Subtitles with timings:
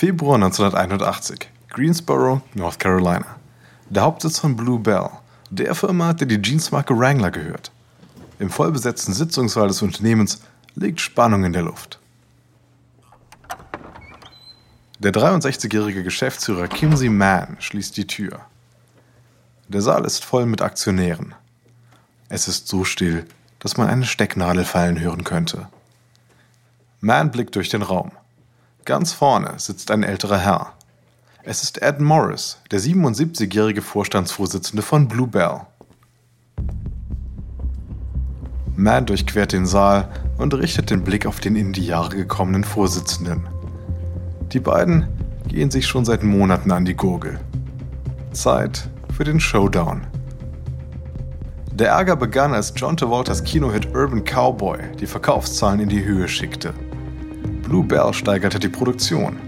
[0.00, 3.36] Februar 1981, Greensboro, North Carolina.
[3.90, 5.10] Der Hauptsitz von Blue Bell,
[5.50, 7.70] der Firma, der die Jeansmarke Wrangler gehört.
[8.38, 10.40] Im vollbesetzten Sitzungssaal des Unternehmens
[10.74, 11.98] liegt Spannung in der Luft.
[15.00, 18.40] Der 63-jährige Geschäftsführer Kimsey Mann schließt die Tür.
[19.68, 21.34] Der Saal ist voll mit Aktionären.
[22.30, 23.26] Es ist so still,
[23.58, 25.68] dass man eine Stecknadel fallen hören könnte.
[27.02, 28.12] Mann blickt durch den Raum.
[28.84, 30.72] Ganz vorne sitzt ein älterer Herr.
[31.42, 35.60] Es ist Ed Morris, der 77-jährige Vorstandsvorsitzende von Blue Bell.
[38.76, 43.46] Mann durchquert den Saal und richtet den Blick auf den in die Jahre gekommenen Vorsitzenden.
[44.52, 45.08] Die beiden
[45.46, 47.38] gehen sich schon seit Monaten an die Gurgel.
[48.32, 50.06] Zeit für den Showdown.
[51.72, 56.72] Der Ärger begann, als John Travoltas Kinohit Urban Cowboy die Verkaufszahlen in die Höhe schickte.
[57.70, 59.38] Blue Bell steigerte die Produktion.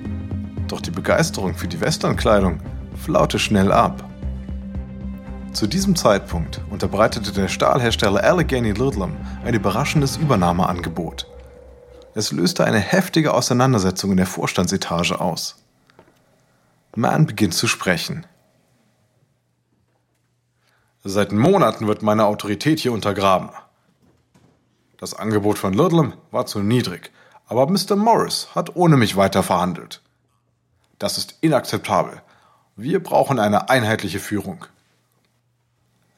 [0.68, 2.60] Doch die Begeisterung für die Westernkleidung
[2.94, 4.08] flaute schnell ab.
[5.52, 11.26] Zu diesem Zeitpunkt unterbreitete der Stahlhersteller Allegheny Ludlam ein überraschendes Übernahmeangebot.
[12.14, 15.56] Es löste eine heftige Auseinandersetzung in der Vorstandsetage aus.
[16.94, 18.24] Mann beginnt zu sprechen.
[21.02, 23.50] Seit Monaten wird meine Autorität hier untergraben.
[24.96, 27.10] Das Angebot von Ludlam war zu niedrig
[27.46, 27.96] aber Mr.
[27.96, 30.00] Morris hat ohne mich weiter verhandelt.
[30.98, 32.22] Das ist inakzeptabel.
[32.76, 34.64] Wir brauchen eine einheitliche Führung.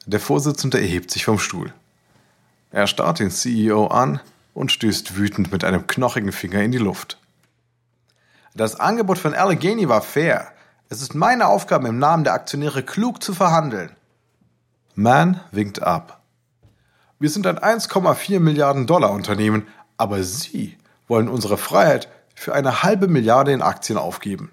[0.05, 1.73] Der Vorsitzende erhebt sich vom Stuhl.
[2.71, 4.19] Er starrt den CEO an
[4.53, 7.17] und stößt wütend mit einem knochigen Finger in die Luft.
[8.53, 10.47] Das Angebot von Allegheny war fair.
[10.87, 13.91] Es ist meine Aufgabe, im Namen der Aktionäre klug zu verhandeln.
[14.93, 16.21] Mann winkt ab.
[17.19, 23.07] Wir sind ein 1,4 Milliarden Dollar Unternehmen, aber Sie wollen unsere Freiheit für eine halbe
[23.07, 24.51] Milliarde in Aktien aufgeben.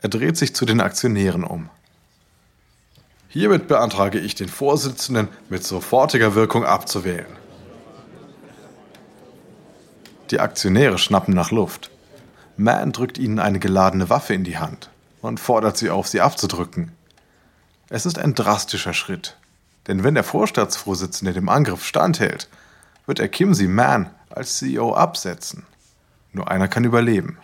[0.00, 1.70] Er dreht sich zu den Aktionären um.
[3.28, 7.38] Hiermit beantrage ich den Vorsitzenden mit sofortiger Wirkung abzuwählen.
[10.30, 11.90] Die Aktionäre schnappen nach Luft.
[12.56, 14.90] Mann drückt ihnen eine geladene Waffe in die Hand
[15.22, 16.92] und fordert sie auf, sie abzudrücken.
[17.88, 19.36] Es ist ein drastischer Schritt,
[19.86, 22.48] denn wenn der Vorstandsvorsitzende dem Angriff standhält,
[23.06, 25.64] wird er Kimsey Mann als CEO absetzen.
[26.32, 27.38] Nur einer kann überleben.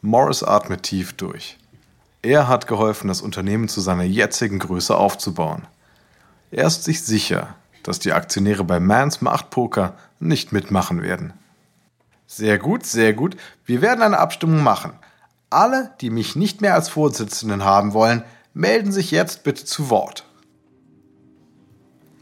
[0.00, 1.58] Morris atmet tief durch.
[2.22, 5.66] Er hat geholfen, das Unternehmen zu seiner jetzigen Größe aufzubauen.
[6.50, 11.32] Er ist sich sicher, dass die Aktionäre bei Mans Machtpoker nicht mitmachen werden.
[12.26, 13.36] Sehr gut, sehr gut.
[13.64, 14.92] Wir werden eine Abstimmung machen.
[15.50, 18.22] Alle, die mich nicht mehr als Vorsitzenden haben wollen,
[18.52, 20.24] melden sich jetzt bitte zu Wort.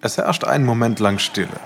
[0.01, 1.59] Es herrscht einen Moment lang Stille.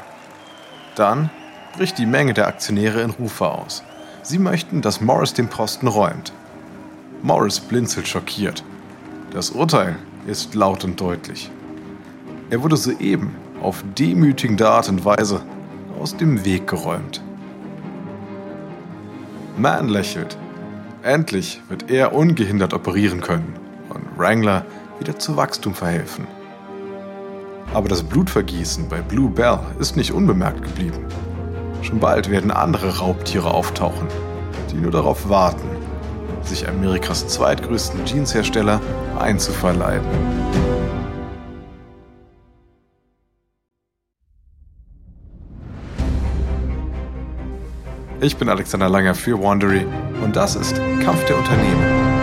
[0.95, 1.31] Dann
[1.77, 3.83] bricht die Menge der Aktionäre in Rufe aus.
[4.23, 6.33] Sie möchten, dass Morris den Posten räumt.
[7.23, 8.63] Morris blinzelt schockiert.
[9.33, 11.51] Das Urteil ist laut und deutlich.
[12.51, 15.41] Er wurde soeben auf demütigende Art und Weise
[16.01, 17.23] aus dem Weg geräumt.
[19.57, 20.37] Mann lächelt.
[21.03, 23.55] Endlich wird er ungehindert operieren können
[23.89, 24.65] und Wrangler
[24.99, 26.27] wieder zu Wachstum verhelfen.
[27.73, 31.07] Aber das Blutvergießen bei Blue Bell ist nicht unbemerkt geblieben.
[31.83, 34.07] Schon bald werden andere Raubtiere auftauchen,
[34.71, 35.69] die nur darauf warten,
[36.43, 38.81] sich Amerikas zweitgrößten Jeanshersteller
[39.19, 40.07] einzuverleiben.
[48.23, 49.87] Ich bin Alexander Langer für Wandery
[50.23, 52.20] und das ist Kampf der Unternehmen.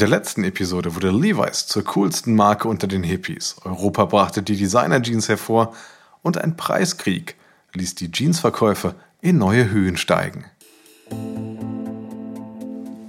[0.00, 3.56] Der letzten Episode wurde Levi's zur coolsten Marke unter den Hippies.
[3.64, 5.74] Europa brachte die Designer-Jeans hervor
[6.22, 7.36] und ein Preiskrieg
[7.74, 10.46] ließ die Jeansverkäufe in neue Höhen steigen.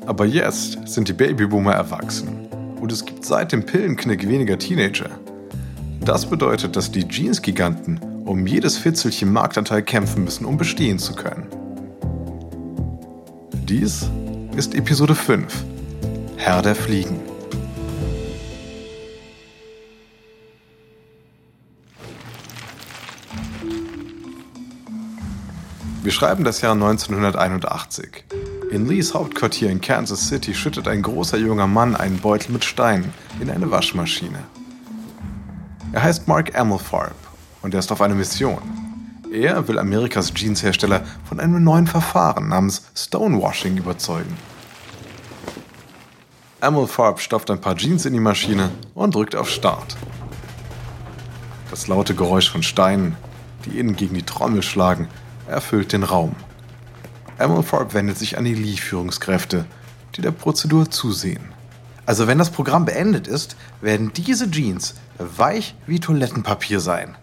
[0.06, 2.48] Aber jetzt sind die Babyboomer erwachsen
[2.82, 5.10] und es gibt seit dem Pillenknick weniger Teenager.
[6.02, 11.48] Das bedeutet, dass die Jeans-Giganten um jedes Fitzelchen Marktanteil kämpfen müssen, um bestehen zu können.
[13.70, 14.10] Dies
[14.58, 15.71] ist Episode 5
[16.44, 17.20] Herr der Fliegen.
[26.02, 28.26] Wir schreiben das Jahr 1981.
[28.72, 33.14] In Lees Hauptquartier in Kansas City schüttet ein großer junger Mann einen Beutel mit Steinen
[33.40, 34.40] in eine Waschmaschine.
[35.92, 37.14] Er heißt Mark Amelfarb
[37.62, 38.64] und er ist auf einer Mission.
[39.32, 44.36] Er will Amerikas Jeanshersteller von einem neuen Verfahren namens Stonewashing überzeugen.
[46.62, 49.98] Amelfarb stopft ein paar Jeans in die Maschine und drückt auf Start.
[51.72, 53.16] Das laute Geräusch von Steinen,
[53.66, 55.08] die innen gegen die Trommel schlagen,
[55.48, 56.36] erfüllt den Raum.
[57.40, 59.66] Amelfarb wendet sich an die Lee-Führungskräfte,
[60.16, 61.52] die der Prozedur zusehen.
[62.06, 67.18] Also wenn das Programm beendet ist, werden diese Jeans weich wie Toilettenpapier sein.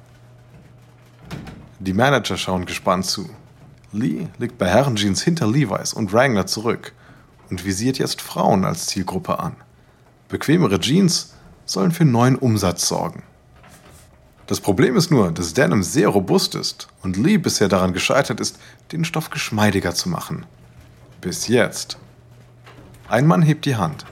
[1.79, 3.31] Die Manager schauen gespannt zu.
[3.93, 6.93] Lee liegt bei Herrenjeans hinter Levi's und Wrangler zurück
[7.51, 9.57] und visiert jetzt Frauen als Zielgruppe an.
[10.29, 11.35] Bequemere Jeans
[11.65, 13.23] sollen für neuen Umsatz sorgen.
[14.47, 18.59] Das Problem ist nur, dass Denim sehr robust ist und Lee bisher daran gescheitert ist,
[18.93, 20.47] den Stoff geschmeidiger zu machen.
[21.21, 21.99] Bis jetzt.
[23.09, 24.07] Ein Mann hebt die Hand.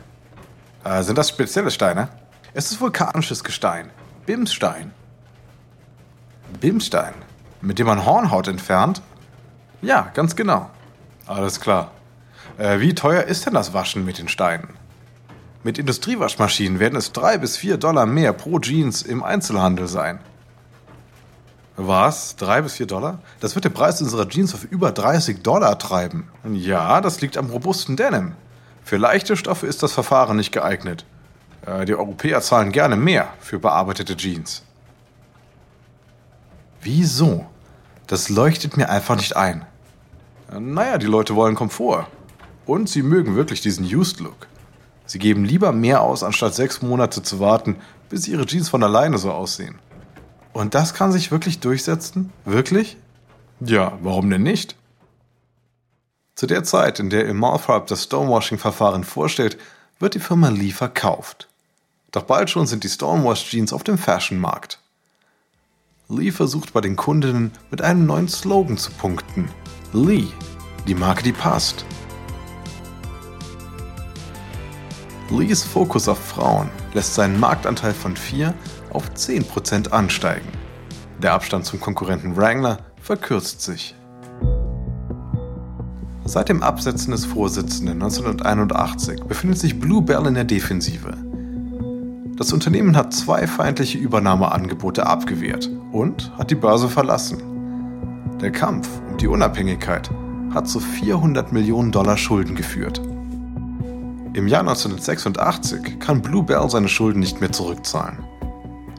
[0.85, 2.09] Äh, sind das spezielle Steine?
[2.53, 3.91] Es ist vulkanisches Gestein.
[4.27, 4.93] Bimsstein.
[6.61, 7.15] Bimstein?
[7.61, 9.03] Mit dem man Hornhaut entfernt?
[9.83, 10.71] Ja, ganz genau.
[11.27, 11.91] Alles klar.
[12.59, 14.69] Äh, wie teuer ist denn das Waschen mit den Steinen?
[15.63, 20.21] Mit Industriewaschmaschinen werden es drei bis vier Dollar mehr pro Jeans im Einzelhandel sein.
[21.77, 22.37] Was?
[22.37, 23.19] Drei bis vier Dollar?
[23.41, 26.29] Das wird den Preis unserer Jeans auf über 30 Dollar treiben.
[26.51, 28.33] Ja, das liegt am robusten Denim.
[28.83, 31.05] Für leichte Stoffe ist das Verfahren nicht geeignet.
[31.67, 34.63] Äh, die Europäer zahlen gerne mehr für bearbeitete Jeans.
[36.81, 37.47] Wieso?
[38.07, 39.67] Das leuchtet mir einfach nicht ein.
[40.57, 42.07] Naja, die Leute wollen Komfort.
[42.67, 44.49] Und sie mögen wirklich diesen Used Look.
[45.07, 47.77] Sie geben lieber mehr aus, anstatt sechs Monate zu warten,
[48.09, 49.79] bis ihre Jeans von alleine so aussehen.
[50.53, 52.33] Und das kann sich wirklich durchsetzen?
[52.45, 52.97] Wirklich?
[53.61, 54.75] Ja, warum denn nicht?
[56.35, 59.57] Zu der Zeit, in der Imalfarb das Stonewashing-Verfahren vorstellt,
[59.99, 61.49] wird die Firma Lee verkauft.
[62.11, 64.81] Doch bald schon sind die Stonewash-Jeans auf dem Fashion-Markt.
[66.09, 69.49] Lee versucht bei den Kundinnen mit einem neuen Slogan zu punkten.
[69.93, 70.29] Lee,
[70.87, 71.85] die Marke, die passt.
[75.31, 78.55] Lees Fokus auf Frauen lässt seinen Marktanteil von 4
[78.93, 80.47] auf 10% ansteigen.
[81.21, 83.97] Der Abstand zum Konkurrenten Wrangler verkürzt sich.
[86.25, 91.15] Seit dem Absetzen des Vorsitzenden 1981 befindet sich Blue Bell in der Defensive.
[92.37, 97.43] Das Unternehmen hat zwei feindliche Übernahmeangebote abgewehrt und hat die Börse verlassen.
[98.41, 100.11] Der Kampf um die Unabhängigkeit
[100.53, 103.01] hat zu 400 Millionen Dollar Schulden geführt.
[104.37, 108.19] Im Jahr 1986 kann Blue Bell seine Schulden nicht mehr zurückzahlen.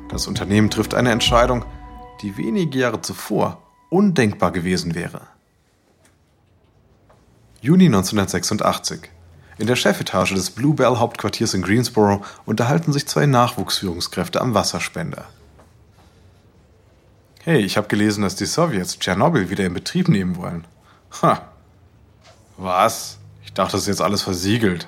[0.10, 1.63] Das Unternehmen trifft eine Entscheidung,
[2.24, 3.62] die wenige Jahre zuvor
[3.92, 5.22] undenkbar gewesen wäre.
[7.62, 9.12] Juni 1986
[9.60, 15.25] in der Chefetage des Bluebell Hauptquartiers in Greensboro unterhalten sich zwei Nachwuchsführungskräfte am Wasserspender.
[17.44, 20.66] Hey, ich habe gelesen, dass die Sowjets Tschernobyl wieder in Betrieb nehmen wollen.
[21.22, 21.44] Ha.
[22.57, 23.19] Was?
[23.45, 24.88] Ich dachte, das ist jetzt alles versiegelt.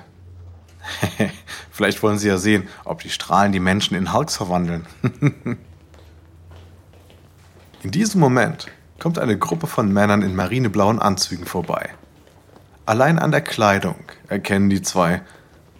[1.70, 4.86] Vielleicht wollen sie ja sehen, ob die Strahlen die Menschen in Hulks verwandeln.
[7.82, 8.68] in diesem Moment
[8.98, 11.90] kommt eine Gruppe von Männern in marineblauen Anzügen vorbei.
[12.86, 13.96] Allein an der Kleidung
[14.28, 15.22] erkennen die zwei,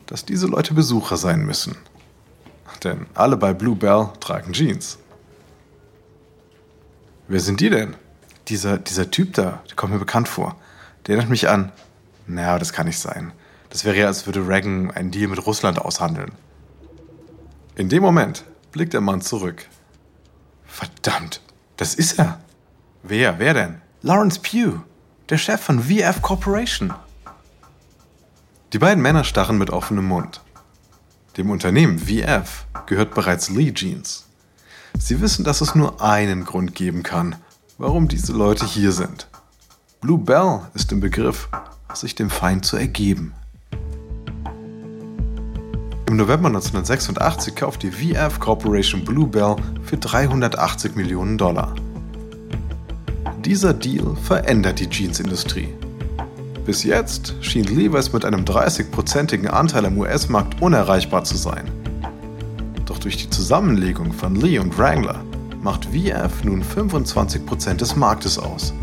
[0.07, 1.77] dass diese Leute Besucher sein müssen.
[2.85, 4.99] Denn alle bei Blue Bell tragen Jeans.
[7.29, 7.95] Wer sind die denn?
[8.49, 10.57] Dieser, dieser Typ da, der kommt mir bekannt vor.
[11.07, 11.73] Der erinnert mich an.
[12.27, 13.33] Naja, das kann nicht sein.
[13.71, 16.33] Das wäre ja, als würde Reagan einen Deal mit Russland aushandeln.
[17.77, 19.67] In dem Moment blickt der Mann zurück.
[20.67, 21.41] Verdammt,
[21.77, 22.41] das ist er.
[23.03, 23.81] Wer, wer denn?
[24.03, 24.83] Lawrence Pugh
[25.31, 26.93] der Chef von VF Corporation.
[28.73, 30.41] Die beiden Männer starren mit offenem Mund.
[31.37, 34.27] Dem Unternehmen VF gehört bereits Lee Jeans.
[34.99, 37.37] Sie wissen, dass es nur einen Grund geben kann,
[37.79, 39.29] warum diese Leute hier sind.
[40.01, 41.49] Blue Bell ist im Begriff,
[41.95, 43.33] sich dem Feind zu ergeben.
[46.11, 51.73] Im November 1986 kauft die VF Corporation Blue Bell für 380 Millionen Dollar.
[53.45, 55.69] Dieser Deal verändert die Jeansindustrie.
[56.67, 61.71] Bis jetzt schien Levi's mit einem 30-prozentigen Anteil am US-Markt unerreichbar zu sein.
[62.87, 65.25] Doch durch die Zusammenlegung von Lee und Wrangler
[65.63, 68.75] macht VF nun 25% des Marktes aus.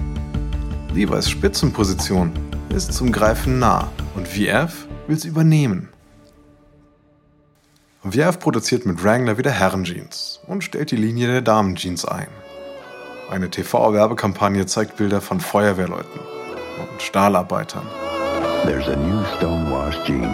[0.94, 2.32] Levi's Spitzenposition
[2.74, 5.90] ist zum Greifen nah und VF will sie übernehmen.
[8.12, 12.28] VF produziert mit Wrangler wieder Herrenjeans und stellt die Linie der Damenjeans ein.
[13.30, 16.20] Eine TV-Werbekampagne zeigt Bilder von Feuerwehrleuten
[16.80, 17.86] und Stahlarbeitern.
[18.64, 20.32] There's a new stonewash jean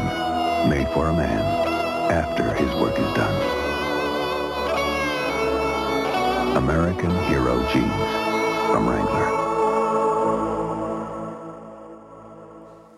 [0.68, 1.40] made for a man
[2.12, 3.64] after his work is done.
[6.56, 7.92] American Hero Jeans
[8.72, 9.44] from Wrangler.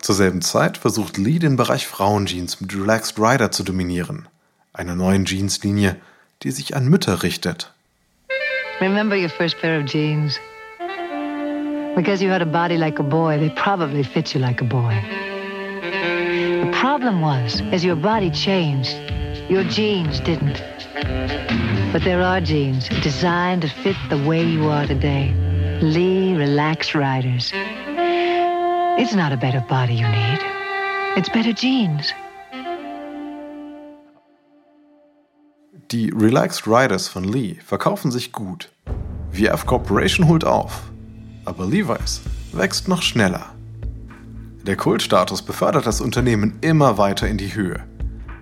[0.02, 4.28] Zur selben Zeit versucht Lee den Bereich Frauenjeans mit Relaxed Rider zu dominieren,
[4.78, 5.96] einer neuen Jeanslinie,
[6.42, 7.72] die sich an Mütter richtet.
[8.80, 10.38] Remember your first pair of jeans?
[11.96, 14.94] Because you had a body like a boy, they probably fit you like a boy.
[16.60, 18.94] The problem was, as your body changed,
[19.48, 20.62] your jeans didn't.
[21.92, 25.32] But there are jeans designed to fit the way you are today.
[25.80, 27.50] Lee Relaxed Riders.
[28.98, 30.38] It's not a better body you need.
[31.16, 32.12] It's better jeans.
[35.92, 38.72] Die Relaxed Riders von Lee verkaufen sich gut.
[39.30, 40.90] VF Corporation holt auf.
[41.44, 43.54] Aber Levi's wächst noch schneller.
[44.66, 47.84] Der Kultstatus befördert das Unternehmen immer weiter in die Höhe.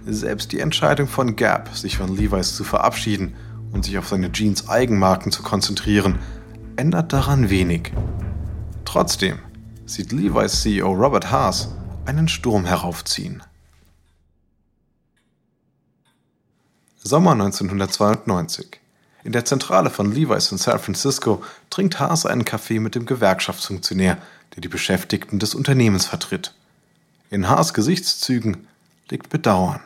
[0.06, 3.34] Selbst die Entscheidung von Gap, sich von Levi's zu verabschieden
[3.72, 6.20] und sich auf seine Jeans-Eigenmarken zu konzentrieren,
[6.76, 7.92] ändert daran wenig.
[8.84, 9.38] Trotzdem
[9.84, 11.74] sieht Levi's CEO Robert Haas
[12.06, 13.42] einen Sturm heraufziehen.
[17.06, 18.80] Sommer 1992.
[19.24, 24.16] In der Zentrale von Levi's in San Francisco trinkt Haas einen Kaffee mit dem Gewerkschaftsfunktionär,
[24.54, 26.54] der die Beschäftigten des Unternehmens vertritt.
[27.28, 28.66] In Haas Gesichtszügen
[29.10, 29.82] liegt Bedauern.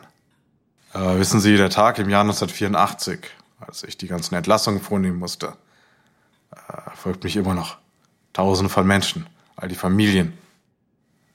[0.93, 3.19] Äh, wissen Sie, der Tag im Jahr 1984,
[3.59, 5.57] als ich die ganzen Entlassungen vornehmen musste,
[6.51, 7.77] äh, folgt mich immer noch.
[8.31, 10.37] Tausende von Menschen all die Familien.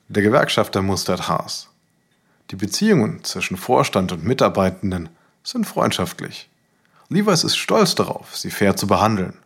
[0.08, 1.68] Der Gewerkschafter mustert Haas.
[2.50, 5.10] Die Beziehungen zwischen Vorstand und Mitarbeitenden
[5.44, 6.48] sind freundschaftlich.
[7.08, 9.38] Levi's ist stolz darauf, sie fair zu behandeln.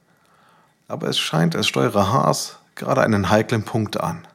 [0.86, 4.26] Aber es scheint, es steuere Haas gerade einen heiklen Punkt an.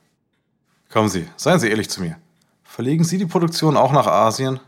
[0.92, 2.18] Kommen Sie, seien Sie ehrlich zu mir.
[2.64, 4.60] Verlegen Sie die Produktion auch nach Asien?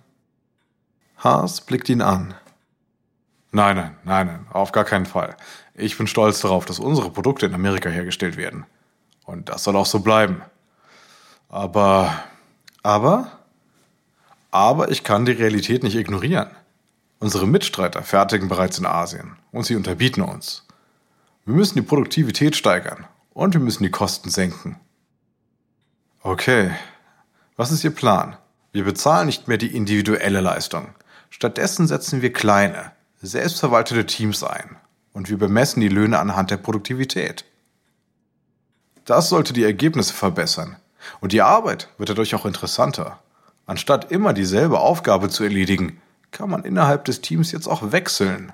[1.18, 2.34] Haas blickt ihn an.
[3.52, 5.38] Nein, nein, nein, nein, auf gar keinen Fall.
[5.76, 8.66] Ich bin stolz darauf, dass unsere Produkte in Amerika hergestellt werden.
[9.26, 10.42] Und das soll auch so bleiben.
[11.50, 12.24] Aber,
[12.82, 13.32] aber,
[14.52, 16.50] aber ich kann die Realität nicht ignorieren.
[17.20, 20.66] Unsere Mitstreiter fertigen bereits in Asien und sie unterbieten uns.
[21.46, 24.80] Wir müssen die Produktivität steigern und wir müssen die Kosten senken.
[26.22, 26.72] Okay,
[27.56, 28.38] was ist Ihr Plan?
[28.72, 30.90] Wir bezahlen nicht mehr die individuelle Leistung.
[31.30, 32.92] Stattdessen setzen wir kleine,
[33.22, 34.78] selbstverwaltete Teams ein
[35.14, 37.46] und wir bemessen die Löhne anhand der Produktivität.
[39.06, 40.78] Das sollte die Ergebnisse verbessern.
[41.22, 43.20] Und die Arbeit wird dadurch auch interessanter.
[43.68, 46.02] Anstatt immer dieselbe Aufgabe zu erledigen,
[46.36, 48.52] kann man innerhalb des Teams jetzt auch wechseln.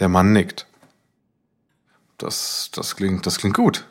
[0.00, 0.66] Der Mann nickt.
[2.18, 3.86] Das, das, klingt, das klingt gut.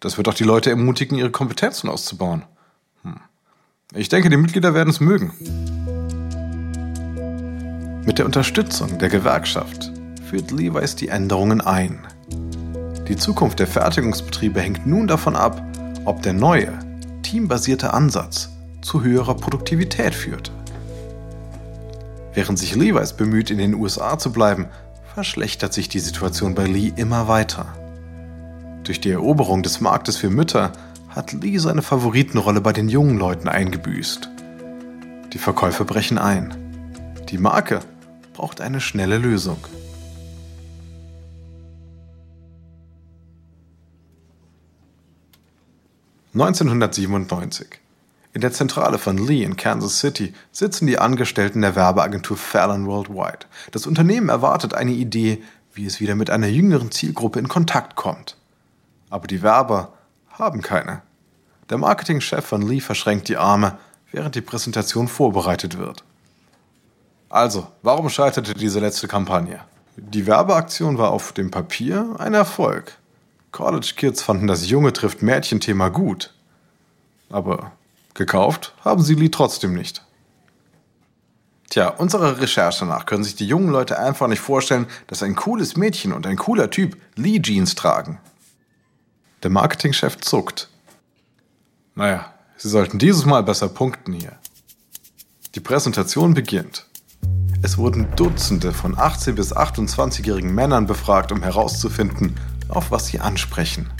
[0.00, 2.44] Das wird auch die Leute ermutigen, ihre Kompetenzen auszubauen.
[3.02, 3.20] Hm.
[3.94, 5.32] Ich denke, die Mitglieder werden es mögen.
[8.04, 9.92] Mit der Unterstützung der Gewerkschaft
[10.28, 12.04] führt Levi's die Änderungen ein.
[13.06, 15.62] Die Zukunft der Fertigungsbetriebe hängt nun davon ab,
[16.04, 16.76] ob der neue,
[17.22, 18.50] teambasierte Ansatz
[18.88, 20.50] zu höherer Produktivität führt.
[22.32, 24.68] Während sich Levi's bemüht, in den USA zu bleiben,
[25.14, 27.66] verschlechtert sich die Situation bei Lee immer weiter.
[28.84, 30.72] Durch die Eroberung des Marktes für Mütter
[31.10, 34.30] hat Lee seine Favoritenrolle bei den jungen Leuten eingebüßt.
[35.34, 36.54] Die Verkäufe brechen ein.
[37.28, 37.80] Die Marke
[38.32, 39.58] braucht eine schnelle Lösung.
[46.32, 47.80] 1997.
[48.38, 53.46] In der Zentrale von Lee in Kansas City sitzen die Angestellten der Werbeagentur Fallon Worldwide.
[53.72, 55.42] Das Unternehmen erwartet eine Idee,
[55.74, 58.36] wie es wieder mit einer jüngeren Zielgruppe in Kontakt kommt.
[59.10, 59.92] Aber die Werber
[60.30, 61.02] haben keine.
[61.68, 63.76] Der Marketingchef von Lee verschränkt die Arme,
[64.12, 66.04] während die Präsentation vorbereitet wird.
[67.28, 69.58] Also, warum scheiterte diese letzte Kampagne?
[69.96, 72.98] Die Werbeaktion war auf dem Papier ein Erfolg.
[73.50, 76.32] College Kids fanden das Junge trifft Mädchen-Thema gut.
[77.30, 77.72] Aber
[78.18, 80.04] gekauft haben sie Lee trotzdem nicht.
[81.70, 85.76] Tja, unserer Recherche nach können sich die jungen Leute einfach nicht vorstellen, dass ein cooles
[85.76, 88.20] Mädchen und ein cooler Typ Lee Jeans tragen.
[89.42, 90.68] Der Marketingchef zuckt.
[91.94, 94.32] Naja, Sie sollten dieses Mal besser punkten hier.
[95.54, 96.86] Die Präsentation beginnt.
[97.62, 102.34] Es wurden Dutzende von 18- bis 28-jährigen Männern befragt, um herauszufinden,
[102.68, 103.92] auf was sie ansprechen.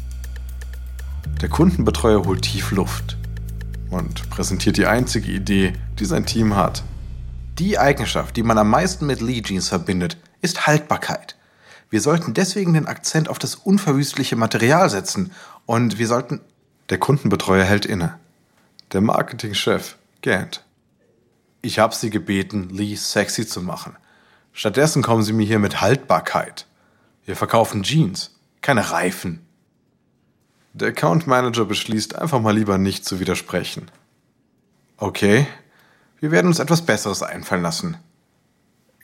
[1.40, 3.16] Der Kundenbetreuer holt tief Luft
[3.90, 6.82] und präsentiert die einzige Idee, die sein Team hat.
[7.58, 11.36] Die Eigenschaft, die man am meisten mit Lee Jeans verbindet, ist Haltbarkeit.
[11.90, 15.32] Wir sollten deswegen den Akzent auf das unverwüstliche Material setzen
[15.66, 16.40] und wir sollten.
[16.90, 18.18] Der Kundenbetreuer hält inne.
[18.92, 20.64] Der Marketingchef gähnt.
[21.60, 23.96] Ich habe sie gebeten, Lee sexy zu machen.
[24.52, 26.66] Stattdessen kommen sie mir hier mit Haltbarkeit.
[27.26, 29.46] Wir verkaufen Jeans, keine Reifen.
[30.78, 33.90] Der Account Manager beschließt einfach mal lieber nicht zu widersprechen.
[34.96, 35.44] Okay,
[36.20, 37.96] wir werden uns etwas Besseres einfallen lassen.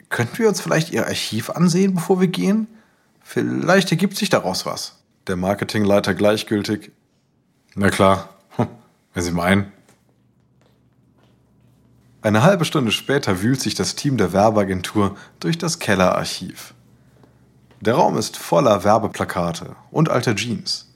[0.07, 2.67] Könnten wir uns vielleicht Ihr Archiv ansehen, bevor wir gehen?
[3.21, 4.99] Vielleicht ergibt sich daraus was.
[5.27, 6.93] Der Marketingleiter gleichgültig.
[7.75, 8.67] Na klar, hm,
[9.13, 9.73] wenn Sie meinen.
[12.21, 16.73] Eine halbe Stunde später wühlt sich das Team der Werbeagentur durch das Kellerarchiv.
[17.81, 20.94] Der Raum ist voller Werbeplakate und alter Jeans.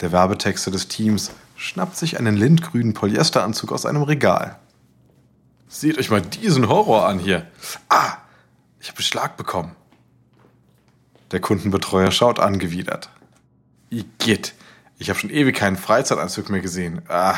[0.00, 4.58] Der Werbetexter des Teams schnappt sich einen lindgrünen Polyesteranzug aus einem Regal.
[5.68, 7.46] Seht euch mal diesen Horror an hier.
[7.88, 8.16] Ah,
[8.80, 9.76] ich habe Beschlag bekommen.
[11.32, 13.10] Der Kundenbetreuer schaut angewidert.
[13.90, 14.54] Igitt,
[14.98, 17.02] ich habe schon ewig keinen Freizeitanzug mehr gesehen.
[17.08, 17.36] Ah,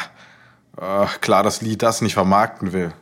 [0.77, 2.93] ah, klar, dass Lee das nicht vermarkten will.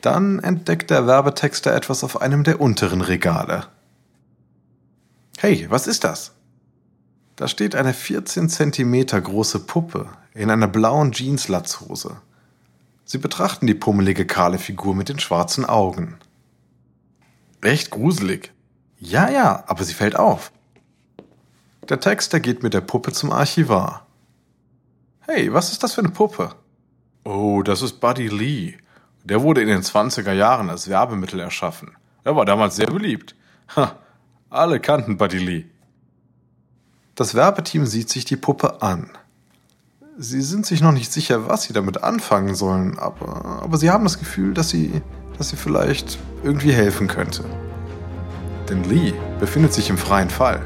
[0.00, 3.66] Dann entdeckt der Werbetexter etwas auf einem der unteren Regale.
[5.36, 6.37] Hey, was ist das?
[7.38, 12.16] Da steht eine 14 Zentimeter große Puppe in einer blauen Jeans-Latzhose.
[13.04, 16.18] Sie betrachten die pummelige kahle Figur mit den schwarzen Augen.
[17.62, 18.52] Recht gruselig.
[18.98, 20.50] Ja, ja, aber sie fällt auf.
[21.88, 24.04] Der Texter geht mit der Puppe zum Archivar.
[25.20, 26.56] Hey, was ist das für eine Puppe?
[27.22, 28.78] Oh, das ist Buddy Lee.
[29.22, 31.96] Der wurde in den 20er Jahren als Werbemittel erschaffen.
[32.24, 33.36] Er war damals sehr beliebt.
[33.76, 33.96] Ha,
[34.50, 35.64] alle kannten Buddy Lee.
[37.18, 39.10] Das Werbeteam sieht sich die Puppe an.
[40.18, 44.04] Sie sind sich noch nicht sicher, was sie damit anfangen sollen, aber, aber sie haben
[44.04, 45.02] das Gefühl, dass sie,
[45.36, 47.44] dass sie vielleicht irgendwie helfen könnte.
[48.68, 50.62] Denn Lee befindet sich im freien Fall.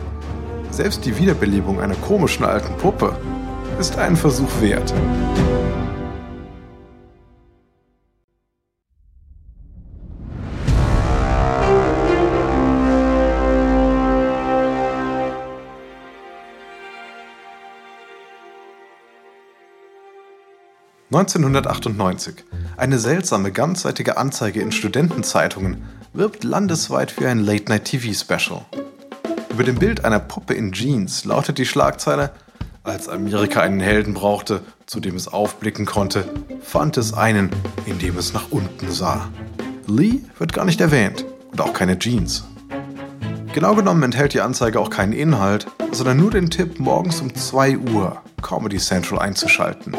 [0.71, 3.17] Selbst die Wiederbelebung einer komischen alten Puppe
[3.81, 4.93] ist einen Versuch wert.
[21.15, 22.37] 1998.
[22.79, 25.83] Eine seltsame ganzseitige Anzeige in Studentenzeitungen
[26.15, 28.63] wirbt landesweit für ein Late-Night-TV-Special.
[29.51, 32.31] Über dem Bild einer Puppe in Jeans lautet die Schlagzeile
[32.83, 36.25] Als Amerika einen Helden brauchte, zu dem es aufblicken konnte,
[36.63, 37.51] fand es einen,
[37.85, 39.29] in dem es nach unten sah.
[39.87, 42.45] Lee wird gar nicht erwähnt und auch keine Jeans.
[43.53, 47.77] Genau genommen enthält die Anzeige auch keinen Inhalt, sondern nur den Tipp, morgens um 2
[47.77, 49.95] Uhr Comedy Central einzuschalten.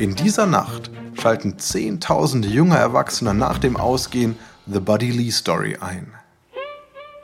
[0.00, 4.34] In dieser Nacht schalten Zehntausende junger Erwachsener nach dem Ausgehen
[4.66, 6.14] The Buddy Lee Story ein.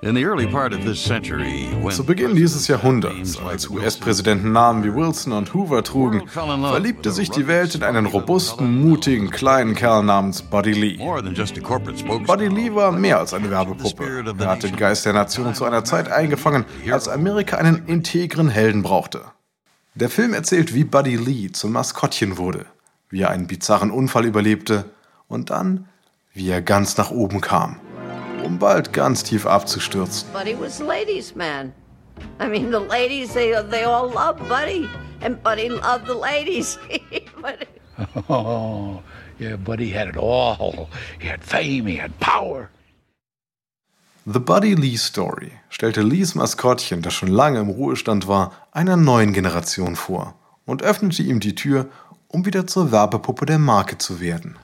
[0.03, 7.47] Zu Beginn dieses Jahrhunderts, als US-Präsidenten Namen wie Wilson und Hoover trugen, verliebte sich die
[7.47, 10.99] Welt in einen robusten, mutigen, kleinen Kerl namens Buddy Lee.
[12.27, 14.35] Buddy Lee war mehr als eine Werbepuppe.
[14.39, 18.83] Er hat den Geist der Nation zu einer Zeit eingefangen, als Amerika einen integren Helden
[18.83, 19.23] brauchte.
[19.97, 22.67] Der Film erzählt, wie Buddy Lee zum Maskottchen wurde,
[23.09, 24.85] wie er einen bizarren Unfall überlebte
[25.27, 25.89] und dann,
[26.35, 27.81] wie er ganz nach oben kam,
[28.45, 30.29] um bald ganz tief abzustürzen.
[30.35, 31.73] Buddy was ladies man.
[32.39, 34.87] I mean the ladies they they all love Buddy
[35.23, 36.79] and Buddy loved the ladies.
[38.29, 39.03] oh,
[39.39, 40.91] yeah, Buddy had it all.
[41.19, 42.69] He had fame, he had power.
[44.29, 49.33] The Buddy Lee Story stellte Lees Maskottchen, das schon lange im Ruhestand war, einer neuen
[49.33, 50.35] Generation vor
[50.65, 51.87] und öffnete ihm die Tür,
[52.27, 54.59] um wieder zur Werbepuppe der Marke zu werden.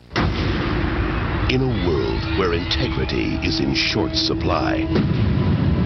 [1.48, 4.84] In a world where integrity is in short supply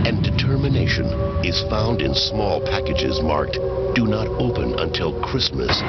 [0.06, 1.04] and determination
[1.44, 3.60] is found in small packages marked
[3.94, 5.82] do not open until Christmas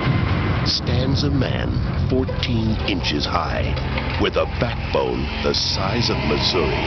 [0.65, 1.71] stands a man
[2.09, 3.73] 14 inches high
[4.21, 6.83] with a backbone the size of Missouri.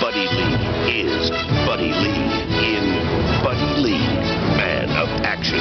[0.00, 1.30] Buddy Lee is
[1.66, 2.22] Buddy Lee
[2.62, 2.84] in
[3.42, 4.06] Buddy Lee,
[4.56, 5.58] Man of Action.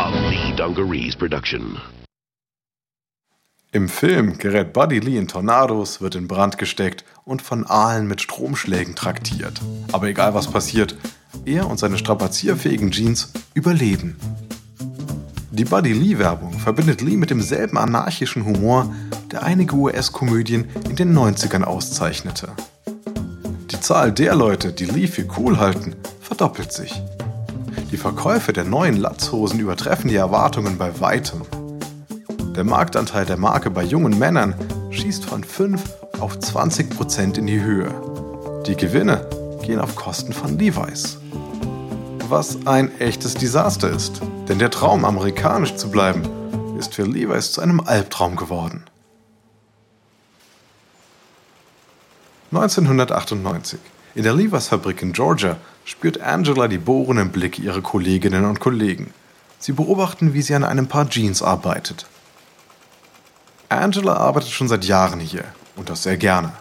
[0.00, 1.78] A Lee Dungarees production.
[3.72, 8.20] Im Film gerät Buddy Lee in Tornados, wird in Brand gesteckt und von Aalen mit
[8.20, 9.62] Stromschlägen traktiert.
[9.92, 10.94] Aber egal was passiert,
[11.46, 14.16] er und seine strapazierfähigen Jeans überleben.
[15.54, 18.90] Die Buddy Lee-Werbung verbindet Lee mit demselben anarchischen Humor,
[19.30, 22.48] der einige US-Komödien in den 90ern auszeichnete.
[23.70, 27.02] Die Zahl der Leute, die Lee für cool halten, verdoppelt sich.
[27.90, 31.42] Die Verkäufe der neuen Latzhosen übertreffen die Erwartungen bei weitem.
[32.56, 34.54] Der Marktanteil der Marke bei jungen Männern
[34.90, 35.82] schießt von 5
[36.18, 37.92] auf 20 Prozent in die Höhe.
[38.66, 39.28] Die Gewinne
[39.62, 41.18] gehen auf Kosten von Levi's.
[42.28, 46.22] Was ein echtes Desaster ist, denn der Traum, amerikanisch zu bleiben,
[46.78, 48.84] ist für Levi's zu einem Albtraum geworden.
[52.52, 53.80] 1998.
[54.14, 59.12] In der Levi's Fabrik in Georgia spürt Angela die bohrenden Blicke ihrer Kolleginnen und Kollegen.
[59.58, 62.06] Sie beobachten, wie sie an einem Paar Jeans arbeitet.
[63.68, 65.44] Angela arbeitet schon seit Jahren hier
[65.76, 66.52] und das sehr gerne.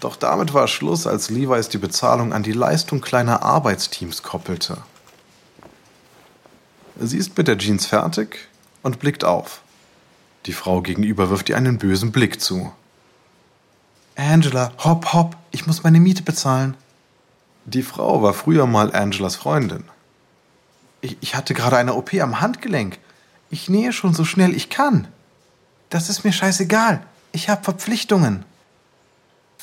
[0.00, 4.78] Doch damit war Schluss, als Levi's die Bezahlung an die Leistung kleiner Arbeitsteams koppelte.
[7.00, 8.48] Sie ist mit der Jeans fertig
[8.82, 9.60] und blickt auf.
[10.46, 12.72] Die Frau gegenüber wirft ihr einen bösen Blick zu.
[14.16, 16.76] Angela, hopp, hopp, ich muss meine Miete bezahlen.
[17.66, 19.84] Die Frau war früher mal Angelas Freundin.
[21.00, 22.98] Ich, ich hatte gerade eine OP am Handgelenk.
[23.50, 25.06] Ich nähe schon so schnell ich kann.
[25.90, 27.02] Das ist mir scheißegal.
[27.32, 28.44] Ich habe Verpflichtungen.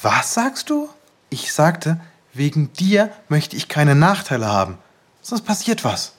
[0.01, 0.89] Was sagst du?
[1.29, 1.99] Ich sagte,
[2.33, 4.77] wegen dir möchte ich keine Nachteile haben.
[5.21, 6.13] Sonst passiert was.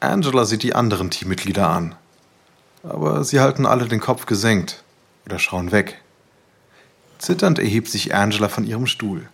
[0.00, 1.94] Angela sieht die anderen Teammitglieder an.
[2.82, 4.82] Aber sie halten alle den Kopf gesenkt
[5.26, 6.00] oder schauen weg.
[7.18, 9.28] Zitternd erhebt sich Angela von ihrem Stuhl.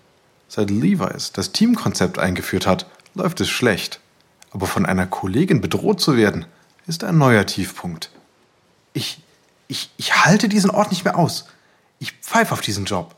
[0.49, 4.01] Seit Levi's das Teamkonzept eingeführt hat, läuft es schlecht.
[4.51, 6.47] Aber von einer Kollegin bedroht zu werden,
[6.87, 8.11] ist ein neuer Tiefpunkt.
[8.93, 9.21] Ich,
[9.69, 11.47] ich, ich halte diesen Ort nicht mehr aus.
[11.99, 13.17] Ich pfeife auf diesen Job.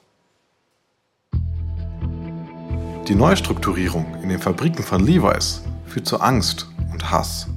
[3.09, 7.49] Die Neustrukturierung in den Fabriken von Levi's führt zu Angst und Hass.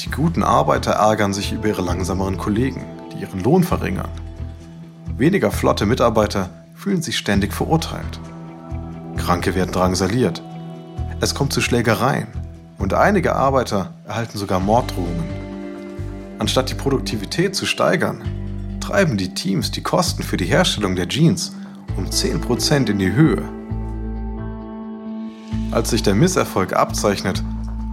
[0.00, 4.10] Die guten Arbeiter ärgern sich über ihre langsameren Kollegen, die ihren Lohn verringern.
[5.16, 8.20] Weniger flotte Mitarbeiter fühlen sich ständig verurteilt.
[9.16, 10.42] Kranke werden drangsaliert.
[11.20, 12.28] Es kommt zu Schlägereien
[12.78, 15.28] und einige Arbeiter erhalten sogar Morddrohungen.
[16.38, 18.22] Anstatt die Produktivität zu steigern,
[18.84, 21.52] treiben die Teams die Kosten für die Herstellung der Jeans
[21.96, 23.42] um 10% in die Höhe.
[25.70, 27.42] Als sich der Misserfolg abzeichnet,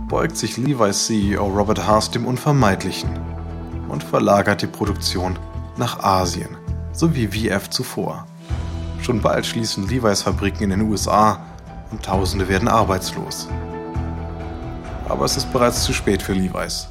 [0.10, 3.10] beugt sich Levi's CEO Robert Haas dem Unvermeidlichen
[3.88, 5.39] und verlagert die Produktion
[5.77, 6.58] nach Asien
[6.91, 8.27] so wie VF zuvor.
[9.01, 11.39] Schon bald schließen Levi's Fabriken in den USA
[11.89, 13.47] und Tausende werden arbeitslos.
[15.08, 16.89] Aber es ist bereits zu spät für Levi's.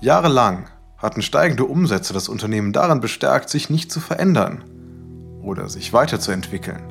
[0.00, 0.66] Jahrelang
[0.98, 4.64] hatten steigende Umsätze das Unternehmen daran bestärkt, sich nicht zu verändern
[5.42, 6.82] oder sich weiterzuentwickeln.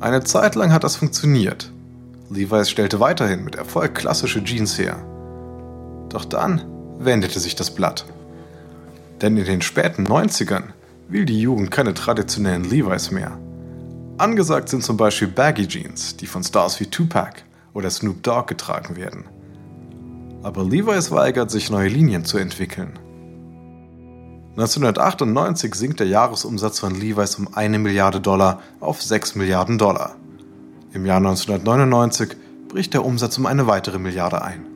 [0.00, 1.72] Eine Zeit lang hat das funktioniert.
[2.30, 5.04] Levi's stellte weiterhin mit Erfolg klassische Jeans her.
[6.08, 6.64] Doch dann
[6.98, 8.06] wendete sich das Blatt.
[9.20, 10.62] Denn in den späten 90ern
[11.08, 13.36] will die Jugend keine traditionellen Levi's mehr.
[14.16, 17.42] Angesagt sind zum Beispiel Baggy Jeans, die von Stars wie Tupac
[17.74, 19.24] oder Snoop Dogg getragen werden.
[20.42, 22.98] Aber Levi's weigert sich, neue Linien zu entwickeln.
[24.56, 30.16] 1998 sinkt der Jahresumsatz von Levi's um eine Milliarde Dollar auf 6 Milliarden Dollar.
[30.92, 32.36] Im Jahr 1999
[32.68, 34.66] bricht der Umsatz um eine weitere Milliarde ein.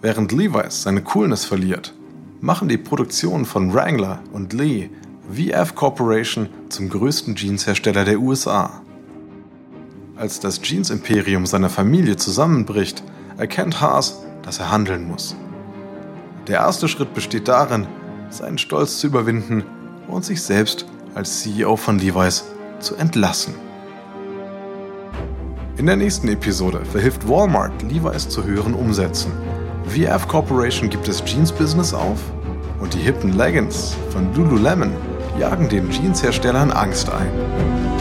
[0.00, 1.94] Während Levi's seine Coolness verliert,
[2.40, 4.90] machen die Produktion von Wrangler und Lee
[5.30, 8.82] VF Corporation zum größten Jeanshersteller der USA.
[10.16, 13.02] Als das Jeans-Imperium seiner Familie zusammenbricht,
[13.36, 15.36] erkennt Haas, dass er handeln muss.
[16.48, 17.86] Der erste Schritt besteht darin,
[18.30, 19.64] seinen Stolz zu überwinden
[20.08, 22.44] und sich selbst als CEO von Levi's
[22.80, 23.54] zu entlassen.
[25.76, 29.32] In der nächsten Episode verhilft Walmart Levi's zu höheren Umsätzen
[29.86, 32.18] VF Corporation gibt das Jeans-Business auf
[32.80, 34.92] und die hippen Leggings von Lululemon
[35.38, 37.91] jagen den Jeans-Herstellern Angst ein.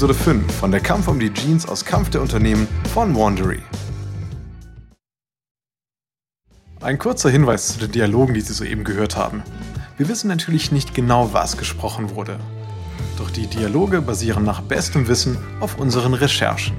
[0.00, 3.60] Episode 5 von Der Kampf um die Jeans aus Kampf der Unternehmen von Wandery.
[6.80, 9.42] Ein kurzer Hinweis zu den Dialogen, die Sie soeben gehört haben.
[9.98, 12.40] Wir wissen natürlich nicht genau, was gesprochen wurde.
[13.18, 16.76] Doch die Dialoge basieren nach bestem Wissen auf unseren Recherchen.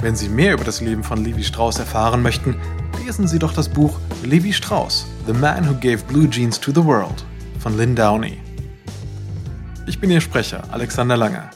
[0.00, 2.54] Wenn Sie mehr über das Leben von Levi Strauss erfahren möchten,
[3.04, 6.84] lesen Sie doch das Buch Levi Strauss, The Man Who Gave Blue Jeans to the
[6.84, 7.24] World
[7.58, 8.38] von Lynn Downey.
[9.88, 11.50] Ich bin Ihr Sprecher, Alexander Lange.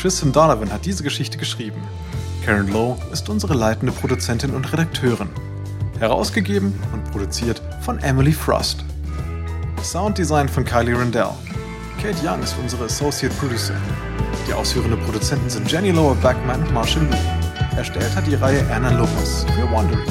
[0.00, 1.80] Tristan Donovan hat diese Geschichte geschrieben.
[2.44, 5.28] Karen Lowe ist unsere leitende Produzentin und Redakteurin.
[5.98, 8.84] Herausgegeben und produziert von Emily Frost.
[9.82, 11.30] Sounddesign von Kylie Rendell.
[12.00, 13.74] Kate Young ist unsere Associate Producer.
[14.46, 17.76] Die ausführenden Produzenten sind Jenny Lower Backman und Marshall Lee.
[17.76, 20.04] Erstellt hat die Reihe Anna Lopez für Wandering.